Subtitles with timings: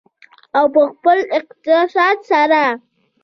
[0.57, 2.63] او په خپل اقتصاد سره.